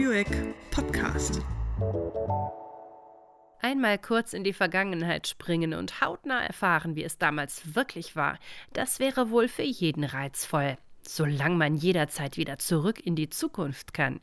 [0.00, 1.42] Studio Eck Podcast.
[3.60, 8.38] Einmal kurz in die Vergangenheit springen und hautnah erfahren, wie es damals wirklich war,
[8.72, 14.20] das wäre wohl für jeden reizvoll solange man jederzeit wieder zurück in die Zukunft kann.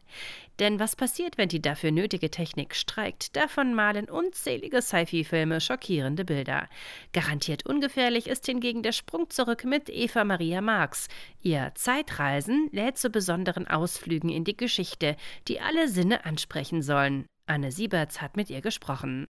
[0.60, 3.36] Denn was passiert, wenn die dafür nötige Technik streikt?
[3.36, 6.68] Davon malen unzählige Sci-Fi-Filme schockierende Bilder.
[7.14, 11.08] Garantiert ungefährlich ist hingegen der Sprung zurück mit Eva Maria Marx.
[11.42, 15.16] Ihr Zeitreisen lädt zu besonderen Ausflügen in die Geschichte,
[15.48, 17.28] die alle Sinne ansprechen sollen.
[17.46, 19.28] Anne Sieberts hat mit ihr gesprochen.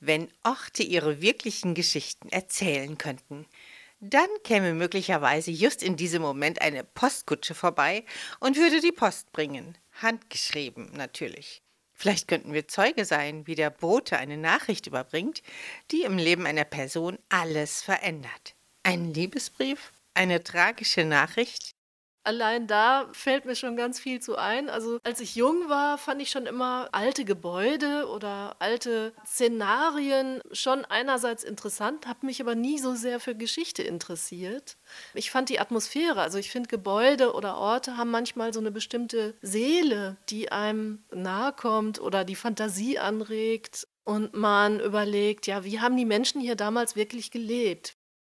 [0.00, 3.46] Wenn Orte ihre wirklichen Geschichten erzählen könnten,
[4.00, 8.04] dann käme möglicherweise just in diesem Moment eine Postkutsche vorbei
[8.40, 9.76] und würde die Post bringen.
[10.00, 11.62] Handgeschrieben natürlich.
[11.94, 15.42] Vielleicht könnten wir Zeuge sein, wie der Bote eine Nachricht überbringt,
[15.90, 18.54] die im Leben einer Person alles verändert.
[18.82, 19.92] Ein Liebesbrief?
[20.12, 21.75] Eine tragische Nachricht?
[22.26, 24.68] Allein da fällt mir schon ganz viel zu ein.
[24.68, 30.84] Also als ich jung war, fand ich schon immer alte Gebäude oder alte Szenarien schon
[30.84, 34.76] einerseits interessant, habe mich aber nie so sehr für Geschichte interessiert.
[35.14, 39.34] Ich fand die Atmosphäre, also ich finde Gebäude oder Orte haben manchmal so eine bestimmte
[39.40, 45.96] Seele, die einem nahe kommt oder die Fantasie anregt und man überlegt, ja, wie haben
[45.96, 47.96] die Menschen hier damals wirklich gelebt?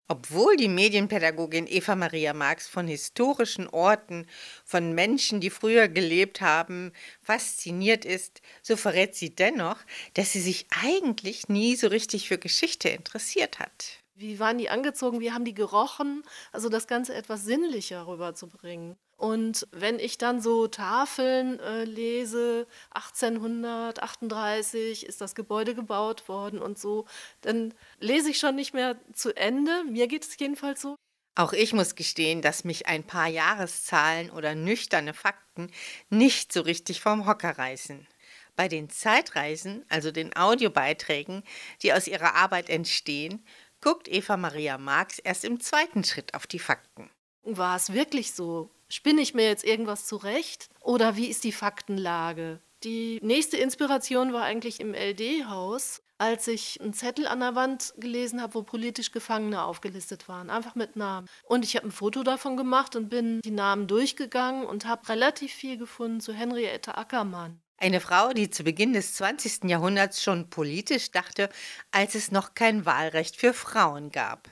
[0.08, 4.26] Obwohl die Medienpädagogin Eva Maria Marx von historischen Orten,
[4.64, 9.78] von Menschen, die früher gelebt haben, fasziniert ist, so verrät sie dennoch,
[10.14, 14.04] dass sie sich eigentlich nie so richtig für Geschichte interessiert hat.
[14.16, 15.20] Wie waren die angezogen?
[15.20, 16.22] Wie haben die gerochen?
[16.50, 18.96] Also das Ganze etwas sinnlicher rüberzubringen.
[19.16, 26.78] Und wenn ich dann so Tafeln äh, lese, 1838 ist das Gebäude gebaut worden und
[26.78, 27.06] so,
[27.40, 29.84] dann lese ich schon nicht mehr zu Ende.
[29.84, 30.96] Mir geht es jedenfalls so.
[31.34, 35.70] Auch ich muss gestehen, dass mich ein paar Jahreszahlen oder nüchterne Fakten
[36.08, 38.06] nicht so richtig vom Hocker reißen.
[38.54, 41.42] Bei den Zeitreisen, also den Audiobeiträgen,
[41.82, 43.44] die aus ihrer Arbeit entstehen,
[43.80, 47.10] guckt Eva Maria Marx erst im zweiten Schritt auf die Fakten.
[47.42, 48.70] War es wirklich so?
[48.88, 50.68] Spinne ich mir jetzt irgendwas zurecht?
[50.80, 52.60] Oder wie ist die Faktenlage?
[52.84, 58.40] Die nächste Inspiration war eigentlich im LD-Haus, als ich einen Zettel an der Wand gelesen
[58.40, 61.28] habe, wo politisch Gefangene aufgelistet waren, einfach mit Namen.
[61.44, 65.52] Und ich habe ein Foto davon gemacht und bin die Namen durchgegangen und habe relativ
[65.52, 67.60] viel gefunden zu Henriette Ackermann.
[67.78, 69.64] Eine Frau, die zu Beginn des 20.
[69.64, 71.50] Jahrhunderts schon politisch dachte,
[71.90, 74.48] als es noch kein Wahlrecht für Frauen gab.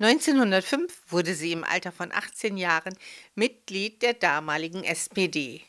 [0.00, 2.96] 1905 wurde sie im Alter von 18 Jahren
[3.34, 5.62] Mitglied der damaligen SPD.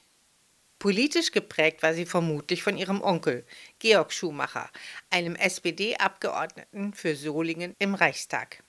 [0.77, 3.45] Politisch geprägt war sie vermutlich von ihrem Onkel,
[3.79, 4.69] Georg Schumacher,
[5.09, 8.63] einem SPD-Abgeordneten für Solingen im Reichstag.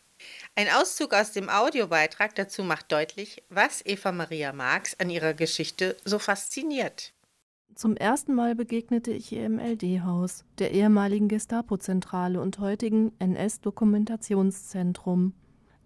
[0.56, 5.96] Ein Auszug aus dem Audiobeitrag dazu macht deutlich, was Eva Maria Marx an ihrer Geschichte
[6.04, 7.12] so fasziniert.
[7.74, 15.32] Zum ersten Mal begegnete ich ihr im LD-Haus, der ehemaligen Gestapo-Zentrale und heutigen NS-Dokumentationszentrum.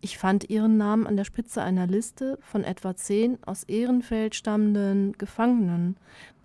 [0.01, 5.13] Ich fand ihren Namen an der Spitze einer Liste von etwa zehn aus Ehrenfeld stammenden
[5.13, 5.97] Gefangenen.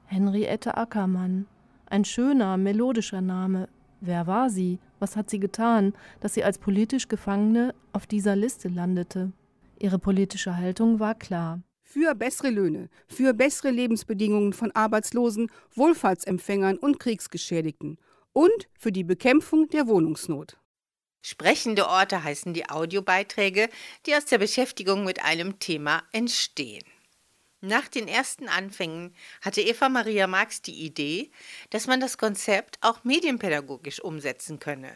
[0.05, 1.45] Henriette Ackermann.
[1.87, 3.67] Ein schöner, melodischer Name.
[4.01, 4.79] Wer war sie?
[4.99, 9.31] Was hat sie getan, dass sie als politisch Gefangene auf dieser Liste landete?
[9.77, 11.59] Ihre politische Haltung war klar.
[11.91, 17.97] Für bessere Löhne, für bessere Lebensbedingungen von Arbeitslosen, Wohlfahrtsempfängern und Kriegsgeschädigten
[18.31, 20.57] und für die Bekämpfung der Wohnungsnot.
[21.23, 23.69] Sprechende Orte heißen die Audiobeiträge,
[24.05, 26.85] die aus der Beschäftigung mit einem Thema entstehen.
[27.59, 31.31] Nach den ersten Anfängen hatte Eva Maria Marx die Idee,
[31.71, 34.93] dass man das Konzept auch medienpädagogisch umsetzen könne.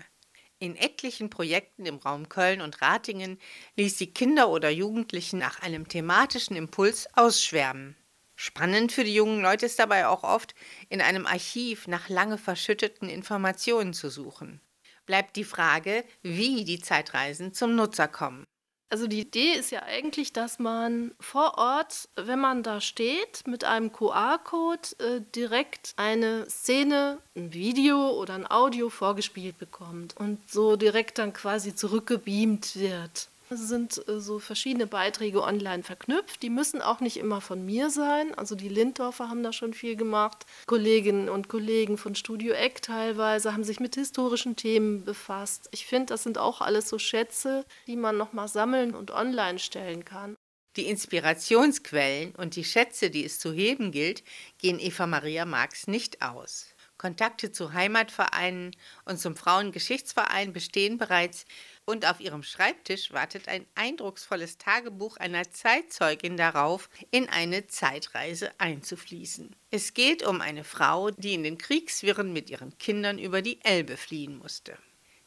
[0.63, 3.37] In etlichen Projekten im Raum Köln und Ratingen
[3.75, 7.97] ließ sie Kinder oder Jugendlichen nach einem thematischen Impuls ausschwärmen.
[8.35, 10.55] Spannend für die jungen Leute ist dabei auch oft,
[10.87, 14.61] in einem Archiv nach lange verschütteten Informationen zu suchen
[15.05, 18.45] bleibt die Frage, wie die Zeitreisen zum Nutzer kommen.
[18.93, 23.63] Also die Idee ist ja eigentlich, dass man vor Ort, wenn man da steht, mit
[23.63, 30.75] einem QR-Code äh, direkt eine Szene, ein Video oder ein Audio vorgespielt bekommt und so
[30.75, 33.29] direkt dann quasi zurückgebeamt wird.
[33.55, 36.41] Sind äh, so verschiedene Beiträge online verknüpft.
[36.41, 38.33] Die müssen auch nicht immer von mir sein.
[38.35, 40.45] Also die Lindorfer haben da schon viel gemacht.
[40.65, 45.69] Kolleginnen und Kollegen von Studio Eck teilweise haben sich mit historischen Themen befasst.
[45.71, 50.05] Ich finde, das sind auch alles so Schätze, die man nochmal sammeln und online stellen
[50.05, 50.35] kann.
[50.75, 54.23] Die Inspirationsquellen und die Schätze, die es zu heben gilt,
[54.57, 56.72] gehen Eva Maria Marx nicht aus.
[57.03, 58.71] Kontakte zu Heimatvereinen
[59.03, 61.45] und zum Frauengeschichtsverein bestehen bereits
[61.83, 69.53] und auf ihrem Schreibtisch wartet ein eindrucksvolles Tagebuch einer Zeitzeugin darauf, in eine Zeitreise einzufließen.
[69.69, 73.97] Es geht um eine Frau, die in den Kriegswirren mit ihren Kindern über die Elbe
[73.97, 74.77] fliehen musste.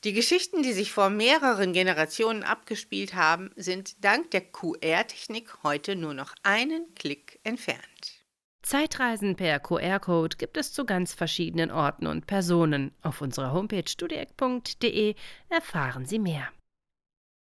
[0.04, 6.14] Die Geschichten, die sich vor mehreren Generationen abgespielt haben, sind dank der QR-Technik heute nur
[6.14, 8.25] noch einen Klick entfernt.
[8.66, 12.90] Zeitreisen per QR-Code gibt es zu ganz verschiedenen Orten und Personen.
[13.00, 15.14] Auf unserer Homepage studieck.de
[15.48, 16.48] erfahren Sie mehr.